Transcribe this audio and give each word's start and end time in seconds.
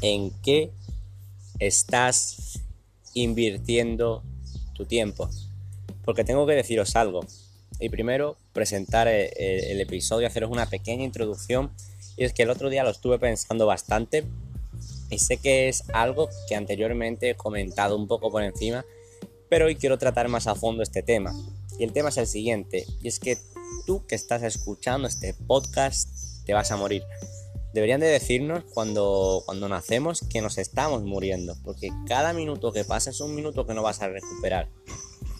en 0.00 0.30
qué 0.42 0.70
estás 1.58 2.60
invirtiendo 3.14 4.22
tu 4.74 4.84
tiempo. 4.86 5.28
Porque 6.04 6.24
tengo 6.24 6.46
que 6.46 6.54
deciros 6.54 6.96
algo. 6.96 7.24
Y 7.80 7.88
primero 7.88 8.36
presentar 8.52 9.08
el, 9.08 9.30
el 9.36 9.80
episodio, 9.80 10.26
haceros 10.26 10.50
una 10.50 10.66
pequeña 10.66 11.04
introducción. 11.04 11.70
Y 12.16 12.24
es 12.24 12.32
que 12.32 12.44
el 12.44 12.50
otro 12.50 12.70
día 12.70 12.84
lo 12.84 12.90
estuve 12.90 13.18
pensando 13.18 13.66
bastante. 13.66 14.24
Y 15.10 15.18
sé 15.18 15.36
que 15.36 15.68
es 15.68 15.84
algo 15.92 16.28
que 16.48 16.54
anteriormente 16.54 17.30
he 17.30 17.34
comentado 17.34 17.96
un 17.96 18.06
poco 18.06 18.30
por 18.30 18.42
encima. 18.42 18.84
Pero 19.48 19.66
hoy 19.66 19.76
quiero 19.76 19.98
tratar 19.98 20.28
más 20.28 20.46
a 20.46 20.54
fondo 20.54 20.82
este 20.82 21.02
tema. 21.02 21.32
Y 21.78 21.84
el 21.84 21.92
tema 21.92 22.08
es 22.08 22.16
el 22.16 22.26
siguiente. 22.26 22.86
Y 23.02 23.08
es 23.08 23.18
que 23.18 23.38
tú 23.86 24.06
que 24.06 24.14
estás 24.14 24.42
escuchando 24.42 25.08
este 25.08 25.34
podcast 25.34 26.08
te 26.44 26.54
vas 26.54 26.70
a 26.70 26.76
morir. 26.76 27.02
Deberían 27.76 28.00
de 28.00 28.06
decirnos 28.06 28.64
cuando, 28.72 29.42
cuando 29.44 29.68
nacemos 29.68 30.22
que 30.30 30.40
nos 30.40 30.56
estamos 30.56 31.02
muriendo, 31.02 31.58
porque 31.62 31.90
cada 32.06 32.32
minuto 32.32 32.72
que 32.72 32.84
pasa 32.84 33.10
es 33.10 33.20
un 33.20 33.34
minuto 33.34 33.66
que 33.66 33.74
no 33.74 33.82
vas 33.82 34.00
a 34.00 34.08
recuperar. 34.08 34.70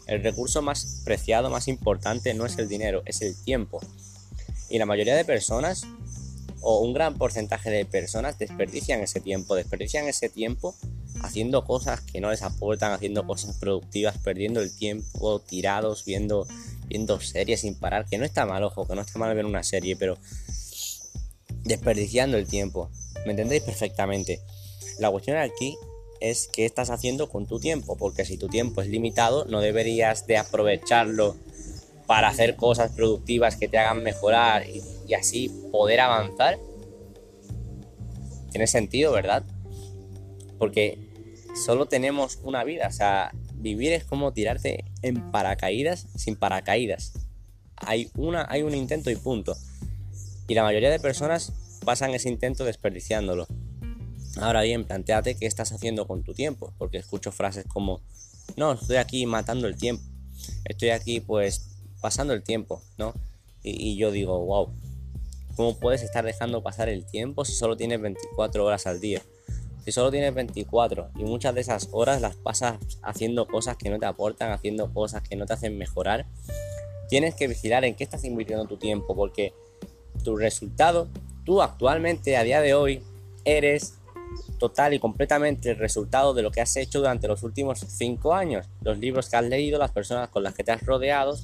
El 0.07 0.23
recurso 0.23 0.61
más 0.61 1.01
preciado, 1.03 1.49
más 1.49 1.67
importante 1.67 2.35
no 2.35 2.45
es 2.45 2.59
el 2.59 2.69
dinero, 2.69 3.01
es 3.07 3.23
el 3.23 3.43
tiempo. 3.43 3.81
Y 4.69 4.77
la 4.77 4.85
mayoría 4.85 5.17
de 5.17 5.25
personas, 5.25 5.87
o 6.61 6.81
un 6.81 6.93
gran 6.93 7.17
porcentaje 7.17 7.71
de 7.71 7.87
personas, 7.87 8.39
desperdician 8.39 9.01
ese 9.01 9.21
tiempo, 9.21 9.55
desperdician 9.55 10.07
ese 10.07 10.29
tiempo 10.29 10.75
haciendo 11.23 11.65
cosas 11.65 12.03
que 12.03 12.21
no 12.21 12.31
les 12.31 12.43
aportan, 12.43 12.93
haciendo 12.93 13.27
cosas 13.27 13.57
productivas, 13.57 14.19
perdiendo 14.19 14.61
el 14.61 14.77
tiempo, 14.77 15.39
tirados, 15.41 16.05
viendo, 16.05 16.47
viendo 16.87 17.19
series 17.19 17.63
sin 17.63 17.77
parar, 17.77 18.05
que 18.05 18.19
no 18.19 18.27
está 18.27 18.45
mal, 18.45 18.63
ojo, 18.63 18.87
que 18.87 18.95
no 18.95 19.01
está 19.01 19.19
mal 19.19 19.35
ver 19.35 19.47
una 19.47 19.63
serie, 19.63 19.97
pero 19.97 20.19
desperdiciando 21.67 22.37
el 22.37 22.47
tiempo. 22.47 22.91
¿Me 23.25 23.33
entendéis 23.33 23.63
perfectamente? 23.63 24.41
La 24.99 25.11
cuestión 25.11 25.37
aquí 25.37 25.77
es 26.21 26.49
qué 26.49 26.65
estás 26.65 26.91
haciendo 26.91 27.29
con 27.29 27.47
tu 27.47 27.61
tiempo, 27.61 27.97
porque 27.97 28.25
si 28.25 28.39
tu 28.39 28.49
tiempo 28.49 28.81
es 28.81 28.89
limitado, 28.89 29.45
no 29.47 29.61
deberías 29.61 30.27
de 30.27 30.39
aprovecharlo 30.39 31.37
para 32.07 32.29
hacer 32.29 32.57
cosas 32.57 32.93
productivas 32.93 33.57
que 33.57 33.69
te 33.69 33.79
hagan 33.79 34.03
mejorar 34.03 34.65
y, 34.69 34.83
así 35.15 35.51
poder 35.73 36.01
avanzar. 36.01 36.59
Tiene 38.51 38.67
sentido, 38.67 39.13
¿verdad? 39.13 39.45
Porque 40.59 40.99
solo 41.55 41.87
tenemos 41.87 42.39
una 42.43 42.65
vida, 42.65 42.87
o 42.89 42.93
sea, 42.93 43.33
vivir 43.55 43.93
es 43.93 44.05
como 44.05 44.33
tirarte 44.33 44.85
en 45.03 45.31
paracaídas 45.31 46.07
sin 46.17 46.37
paracaídas. 46.37 47.13
Hay, 47.77 48.11
una, 48.17 48.47
hay 48.49 48.63
un 48.63 48.75
intento 48.75 49.11
y 49.11 49.17
punto. 49.17 49.57
Y 50.49 50.55
la 50.55 50.63
mayoría 50.63 50.91
de 50.91 51.01
personas 51.01 51.53
pasan 51.85 52.11
ese 52.15 52.29
intento 52.29 52.65
desperdiciándolo. 52.65 53.47
Ahora 54.41 54.63
bien, 54.63 54.85
planteate 54.85 55.37
qué 55.37 55.47
estás 55.47 55.73
haciendo 55.73 56.07
con 56.07 56.23
tu 56.23 56.35
tiempo, 56.35 56.73
porque 56.79 56.99
escucho 56.99 57.33
frases 57.33 57.65
como, 57.67 58.01
no, 58.57 58.73
estoy 58.73 58.97
aquí 58.97 59.25
matando 59.25 59.67
el 59.67 59.77
tiempo, 59.77 60.05
estoy 60.65 60.91
aquí 60.91 61.21
pues 61.21 61.77
pasando 62.01 62.35
el 62.35 62.43
tiempo, 62.43 62.83
¿no? 62.99 63.15
Y, 63.63 63.97
yo 63.97 64.13
digo, 64.13 64.39
wow, 64.45 64.69
¿cómo 65.57 65.77
puedes 65.79 66.03
estar 66.03 66.25
dejando 66.25 66.63
pasar 66.63 66.89
el 66.89 67.05
tiempo 67.05 67.45
si 67.45 67.53
solo 67.53 67.77
tienes 67.77 68.01
24 68.01 68.65
horas 68.65 68.87
al 68.87 69.01
día? 69.01 69.23
Si 69.85 69.91
solo 69.91 70.13
tienes 70.13 70.33
24 70.35 71.11
y 71.17 71.25
muchas 71.25 71.55
de 71.55 71.63
esas 71.63 71.89
horas 71.91 72.21
las 72.21 72.37
pasas 72.37 72.79
haciendo 73.03 73.49
cosas 73.49 73.77
que 73.77 73.91
no 73.91 73.99
te 73.99 74.07
aportan, 74.07 74.53
haciendo 74.53 74.93
cosas 74.93 75.23
que 75.23 75.35
no 75.35 75.47
te 75.47 75.55
hacen 75.55 75.77
mejorar, 75.79 76.27
tienes 77.09 77.35
que 77.35 77.49
vigilar 77.49 77.85
en 77.85 77.97
qué 77.97 78.05
estás 78.05 78.23
invirtiendo 78.25 78.67
tu 78.67 78.77
tiempo, 78.77 79.17
porque 79.17 79.53
tu 80.27 80.37
resultado, 80.37 81.07
tú 81.45 81.63
actualmente 81.63 82.37
a 82.37 82.43
día 82.43 82.61
de 82.61 82.75
hoy 82.75 83.01
eres 83.45 83.95
total 84.59 84.93
y 84.93 84.99
completamente 84.99 85.71
el 85.71 85.79
resultado 85.79 86.35
de 86.35 86.43
lo 86.43 86.51
que 86.51 86.61
has 86.61 86.77
hecho 86.77 86.99
durante 86.99 87.29
los 87.29 87.45
últimos 87.45 87.79
5 87.79 88.35
años, 88.35 88.67
los 88.83 88.99
libros 88.99 89.29
que 89.29 89.37
has 89.37 89.45
leído, 89.45 89.79
las 89.79 89.93
personas 89.93 90.29
con 90.31 90.43
las 90.43 90.53
que 90.53 90.65
te 90.65 90.73
has 90.73 90.83
rodeado 90.83 91.39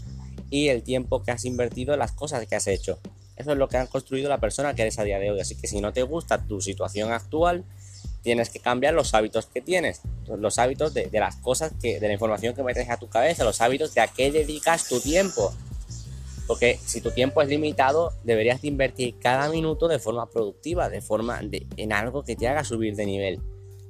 y 0.51 0.67
el 0.67 0.83
tiempo 0.83 1.23
que 1.23 1.31
has 1.31 1.45
invertido 1.45 1.93
en 1.93 2.01
las 2.01 2.11
cosas 2.11 2.45
que 2.45 2.57
has 2.57 2.67
hecho. 2.67 2.99
Eso 3.37 3.53
es 3.53 3.57
lo 3.57 3.69
que 3.69 3.77
han 3.77 3.87
construido 3.87 4.29
la 4.29 4.39
persona 4.39 4.75
que 4.75 4.83
eres 4.83 4.99
a 4.99 5.05
día 5.05 5.21
de 5.21 5.31
hoy. 5.31 5.39
Así 5.39 5.55
que 5.55 5.69
si 5.69 5.81
no 5.81 5.93
te 5.93 6.03
gusta 6.03 6.45
tu 6.45 6.61
situación 6.61 7.13
actual, 7.13 7.65
tienes 8.23 8.51
que 8.51 8.59
cambiar 8.59 8.95
los 8.95 9.15
hábitos 9.15 9.47
que 9.47 9.61
tienes, 9.61 10.01
los 10.27 10.59
hábitos 10.59 10.93
de, 10.93 11.07
de, 11.07 11.21
las 11.21 11.37
cosas 11.37 11.73
que, 11.81 12.01
de 12.01 12.09
la 12.09 12.15
información 12.15 12.53
que 12.55 12.65
metes 12.65 12.91
a 12.91 12.97
tu 12.97 13.09
cabeza, 13.09 13.45
los 13.45 13.61
hábitos 13.61 13.95
de 13.95 14.01
a 14.01 14.09
qué 14.09 14.33
dedicas 14.33 14.89
tu 14.89 15.01
tiempo. 15.01 15.55
Porque 16.47 16.79
si 16.85 17.01
tu 17.01 17.11
tiempo 17.11 17.41
es 17.43 17.49
limitado, 17.49 18.13
deberías 18.25 18.63
de 18.63 18.69
invertir 18.69 19.19
cada 19.19 19.49
minuto 19.49 19.89
de 19.89 19.99
forma 19.99 20.29
productiva, 20.29 20.89
de 20.89 21.01
forma 21.01 21.41
de, 21.43 21.67
en 21.77 21.93
algo 21.93 22.25
que 22.25 22.37
te 22.37 22.49
haga 22.49 22.65
subir 22.65 22.97
de 22.97 23.07
nivel. 23.07 23.41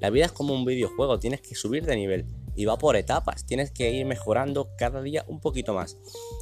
La 0.00 0.10
vida 0.10 0.26
es 0.26 0.32
como 0.32 0.54
un 0.54 0.64
videojuego, 0.64 1.18
tienes 1.18 1.40
que 1.40 1.54
subir 1.54 1.84
de 1.86 1.96
nivel 1.96 2.26
y 2.54 2.64
va 2.64 2.76
por 2.76 2.96
etapas, 2.96 3.46
tienes 3.46 3.70
que 3.70 3.90
ir 3.92 4.04
mejorando 4.04 4.68
cada 4.76 5.00
día 5.00 5.24
un 5.28 5.40
poquito 5.40 5.74
más. 5.74 5.96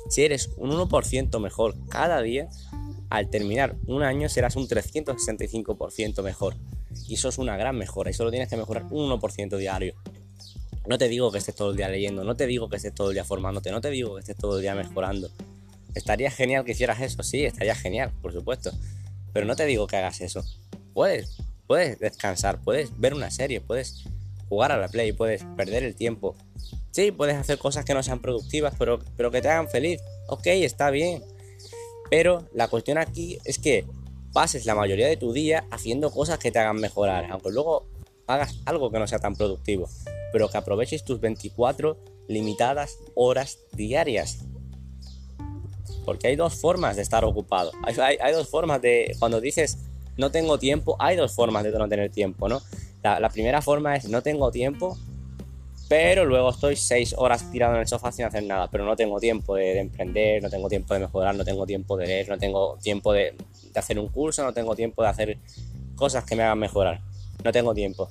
Si 0.09 0.23
eres 0.23 0.51
un 0.57 0.71
1% 0.71 1.39
mejor 1.41 1.75
cada 1.89 2.21
día, 2.23 2.49
al 3.11 3.29
terminar 3.29 3.77
un 3.87 4.03
año 4.03 4.29
serás 4.29 4.57
un 4.57 4.67
365% 4.67 6.23
mejor. 6.23 6.57
Y 7.07 7.15
eso 7.15 7.29
es 7.29 7.39
una 7.39 7.57
gran 7.57 7.77
mejora 7.77 8.11
y 8.11 8.15
solo 8.15 8.31
tienes 8.31 8.49
que 8.49 8.57
mejorar 8.57 8.87
un 8.91 9.11
1% 9.11 9.57
diario. 9.57 9.95
No 10.89 10.99
te 10.99 11.09
digo 11.09 11.31
que 11.31 11.39
estés 11.39 11.55
todo 11.55 11.71
el 11.71 11.77
día 11.77 11.89
leyendo, 11.89 12.25
no 12.25 12.37
te 12.37 12.47
digo 12.47 12.69
que 12.69 12.77
estés 12.77 12.95
todo 12.95 13.11
el 13.11 13.15
día 13.15 13.25
formándote, 13.25 13.71
no 13.71 13.81
te 13.81 13.91
digo 13.91 14.15
que 14.15 14.21
estés 14.21 14.37
todo 14.37 14.57
el 14.57 14.63
día 14.63 14.75
mejorando. 14.75 15.31
Estaría 15.95 16.31
genial 16.31 16.65
que 16.65 16.73
hicieras 16.73 17.01
eso, 17.01 17.23
sí, 17.23 17.45
estaría 17.45 17.75
genial, 17.75 18.13
por 18.23 18.33
supuesto. 18.33 18.73
Pero 19.33 19.47
no 19.47 19.57
te 19.57 19.67
digo 19.67 19.87
que 19.87 19.97
hagas 19.97 20.21
eso. 20.21 20.45
Puedes, 20.93 21.37
puedes 21.67 21.99
descansar, 21.99 22.61
puedes 22.63 22.99
ver 22.99 23.15
una 23.15 23.31
serie, 23.31 23.61
puedes 23.61 24.05
jugar 24.49 24.73
a 24.73 24.77
la 24.77 24.89
play, 24.89 25.13
puedes 25.13 25.45
perder 25.57 25.85
el 25.85 25.95
tiempo. 25.95 26.37
Sí, 26.91 27.13
puedes 27.13 27.37
hacer 27.37 27.59
cosas 27.59 27.85
que 27.85 27.95
no 27.95 28.03
sean 28.03 28.21
productivas, 28.21 28.75
pero, 28.79 28.99
pero 29.17 29.31
que 29.31 29.41
te 29.41 29.49
hagan 29.49 29.69
feliz. 29.69 30.01
Ok, 30.29 30.47
está 30.47 30.91
bien. 30.91 31.23
Pero 32.11 32.49
la 32.53 32.67
cuestión 32.69 32.99
aquí 32.99 33.39
es 33.45 33.59
que 33.59 33.85
pases 34.33 34.67
la 34.67 34.75
mayoría 34.75 35.07
de 35.07 35.17
tu 35.17 35.33
día 35.33 35.65
haciendo 35.71 36.11
cosas 36.11 36.39
que 36.39 36.51
te 36.51 36.59
hagan 36.59 36.77
mejorar, 36.77 37.31
aunque 37.31 37.51
luego 37.51 37.87
hagas 38.27 38.61
algo 38.65 38.91
que 38.91 38.99
no 38.99 39.07
sea 39.07 39.19
tan 39.19 39.37
productivo, 39.37 39.89
pero 40.33 40.49
que 40.49 40.59
aproveches 40.59 41.05
tus 41.05 41.21
24 41.21 41.97
limitadas 42.29 42.99
horas 43.15 43.59
diarias. 43.73 44.45
Porque 46.05 46.29
hay 46.29 46.37
dos 46.37 46.55
formas 46.55 46.97
de 46.97 47.03
estar 47.03 47.25
ocupado. 47.25 47.73
Hay, 47.83 48.17
hay, 48.21 48.33
dos 48.33 48.49
formas 48.49 48.81
de, 48.81 49.15
cuando 49.19 49.41
dices 49.41 49.79
no 50.17 50.31
tengo 50.31 50.59
tiempo, 50.59 50.97
hay 50.99 51.17
dos 51.17 51.33
formas 51.33 51.65
de 51.65 51.71
no 51.71 51.89
tener 51.89 52.11
tiempo, 52.11 52.49
¿no? 52.49 52.63
La, 53.03 53.29
primera 53.31 53.63
forma 53.63 53.97
es 53.97 54.09
no 54.09 54.23
tengo 54.23 54.51
tiempo, 54.51 54.99
pero 55.89 56.27
luego 56.27 56.51
estoy 56.51 56.77
6 56.77 57.15
horas 57.17 57.51
tirado 57.51 57.75
en 57.75 57.81
el 57.81 57.87
sofá 57.87 58.13
sin 58.13 58.27
hacer 58.27 58.43
nada, 58.43 58.69
pero 58.71 58.85
no 58.85 58.95
tengo 58.97 59.19
tiempo 59.19 59.55
de, 59.55 59.65
de, 59.65 59.81
emprender, 59.81 60.43
no 60.43 60.51
tengo 60.51 60.69
tiempo 60.69 60.93
de 60.93 61.01
mejorar, 61.01 61.35
no 61.35 61.45
tengo 61.45 61.65
tiempo 61.65 61.97
de 61.97 62.07
leer, 62.07 62.29
no 62.29 62.39
tengo 62.39 62.77
tiempo 62.83 63.13
de, 63.15 63.35
hacer 63.75 63.99
un 63.99 64.09
curso, 64.09 64.45
no 64.45 64.53
tengo 64.53 64.77
tiempo 64.77 65.03
de 65.03 65.09
hacer 65.09 65.39
cosas 65.97 66.25
que 66.25 66.37
me 66.37 66.43
hagan 66.43 66.59
mejorar, 66.59 67.01
no 67.43 67.53
tengo 67.53 67.75
tiempo, 67.75 68.11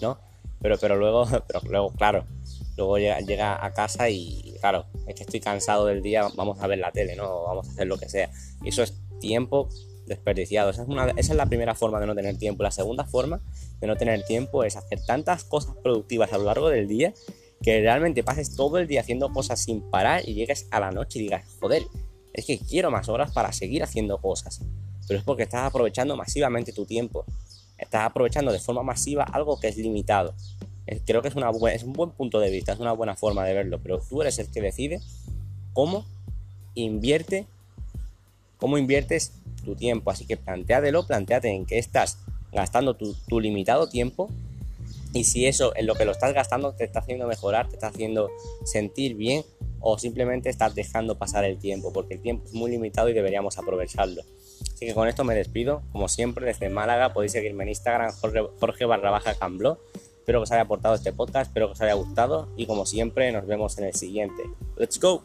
¿no? 0.00 0.18
Pero, 0.60 0.78
pero 0.78 0.96
luego, 0.96 1.26
pero 1.48 1.60
luego, 1.68 1.90
claro, 1.90 2.24
luego 2.76 2.98
llega, 2.98 3.64
a 3.64 3.72
casa 3.72 4.08
y, 4.08 4.51
claro, 4.62 4.86
es 5.08 5.16
que 5.16 5.24
estoy 5.24 5.40
cansado 5.40 5.86
del 5.86 6.02
día, 6.02 6.28
vamos 6.36 6.60
a 6.60 6.68
ver 6.68 6.78
la 6.78 6.92
tele, 6.92 7.16
¿no? 7.16 7.42
Vamos 7.42 7.68
a 7.68 7.72
hacer 7.72 7.88
lo 7.88 7.98
que 7.98 8.08
sea. 8.08 8.30
Eso 8.64 8.84
es 8.84 8.94
tiempo 9.18 9.68
desperdiciado. 10.06 10.70
Esa 10.70 10.82
es, 10.82 10.88
una, 10.88 11.10
esa 11.10 11.32
es 11.32 11.36
la 11.36 11.46
primera 11.46 11.74
forma 11.74 11.98
de 11.98 12.06
no 12.06 12.14
tener 12.14 12.38
tiempo. 12.38 12.62
La 12.62 12.70
segunda 12.70 13.04
forma 13.04 13.40
de 13.80 13.88
no 13.88 13.96
tener 13.96 14.24
tiempo 14.24 14.62
es 14.62 14.76
hacer 14.76 15.04
tantas 15.04 15.42
cosas 15.42 15.74
productivas 15.82 16.32
a 16.32 16.38
lo 16.38 16.44
largo 16.44 16.68
del 16.68 16.86
día 16.86 17.12
que 17.60 17.80
realmente 17.80 18.22
pases 18.22 18.54
todo 18.54 18.78
el 18.78 18.86
día 18.86 19.00
haciendo 19.00 19.32
cosas 19.32 19.60
sin 19.60 19.82
parar 19.90 20.28
y 20.28 20.34
llegues 20.34 20.68
a 20.70 20.78
la 20.78 20.92
noche 20.92 21.18
y 21.18 21.22
digas, 21.22 21.44
joder, 21.60 21.82
es 22.32 22.46
que 22.46 22.58
quiero 22.60 22.92
más 22.92 23.08
horas 23.08 23.32
para 23.32 23.52
seguir 23.52 23.82
haciendo 23.82 24.18
cosas. 24.18 24.62
Pero 25.08 25.18
es 25.18 25.24
porque 25.24 25.42
estás 25.42 25.66
aprovechando 25.66 26.16
masivamente 26.16 26.72
tu 26.72 26.86
tiempo. 26.86 27.24
Estás 27.78 28.04
aprovechando 28.04 28.52
de 28.52 28.60
forma 28.60 28.84
masiva 28.84 29.24
algo 29.24 29.58
que 29.58 29.66
es 29.66 29.76
limitado. 29.76 30.34
Creo 31.06 31.22
que 31.22 31.28
es, 31.28 31.34
una 31.36 31.50
buena, 31.50 31.76
es 31.76 31.84
un 31.84 31.92
buen 31.92 32.10
punto 32.10 32.40
de 32.40 32.50
vista, 32.50 32.72
es 32.72 32.80
una 32.80 32.92
buena 32.92 33.14
forma 33.14 33.44
de 33.44 33.54
verlo, 33.54 33.80
pero 33.82 34.00
tú 34.00 34.20
eres 34.22 34.38
el 34.38 34.50
que 34.50 34.60
decide 34.60 35.00
cómo 35.72 36.04
invierte, 36.74 37.46
cómo 38.58 38.78
inviertes 38.78 39.32
tu 39.64 39.76
tiempo. 39.76 40.10
Así 40.10 40.26
que 40.26 40.36
planteadelo, 40.36 41.06
planteate 41.06 41.48
en 41.48 41.66
qué 41.66 41.78
estás 41.78 42.18
gastando 42.52 42.94
tu, 42.94 43.14
tu, 43.28 43.40
limitado 43.40 43.88
tiempo 43.88 44.28
y 45.14 45.24
si 45.24 45.46
eso 45.46 45.74
en 45.76 45.86
lo 45.86 45.94
que 45.94 46.04
lo 46.04 46.12
estás 46.12 46.34
gastando 46.34 46.72
te 46.72 46.84
está 46.84 47.00
haciendo 47.00 47.26
mejorar, 47.26 47.68
te 47.68 47.74
está 47.74 47.88
haciendo 47.88 48.30
sentir 48.64 49.14
bien 49.14 49.44
o 49.80 49.98
simplemente 49.98 50.48
estás 50.48 50.74
dejando 50.74 51.18
pasar 51.18 51.44
el 51.44 51.58
tiempo, 51.58 51.92
porque 51.92 52.14
el 52.14 52.20
tiempo 52.20 52.44
es 52.46 52.54
muy 52.54 52.70
limitado 52.70 53.08
y 53.08 53.12
deberíamos 53.12 53.58
aprovecharlo. 53.58 54.22
Así 54.62 54.86
que 54.86 54.94
con 54.94 55.08
esto 55.08 55.24
me 55.24 55.34
despido. 55.34 55.82
Como 55.92 56.08
siempre, 56.08 56.46
desde 56.46 56.68
Málaga 56.68 57.12
podéis 57.12 57.32
seguirme 57.32 57.64
en 57.64 57.70
Instagram, 57.70 58.12
Jorge, 58.12 58.42
Jorge 58.60 58.84
barra. 58.84 59.20
Espero 60.22 60.38
que 60.38 60.44
os 60.44 60.52
haya 60.52 60.62
aportado 60.62 60.94
este 60.94 61.12
podcast, 61.12 61.48
espero 61.48 61.66
que 61.66 61.72
os 61.72 61.80
haya 61.80 61.94
gustado 61.94 62.46
y 62.56 62.66
como 62.66 62.86
siempre 62.86 63.32
nos 63.32 63.44
vemos 63.44 63.76
en 63.78 63.86
el 63.86 63.94
siguiente. 63.94 64.44
¡Let's 64.76 65.00
go! 65.00 65.24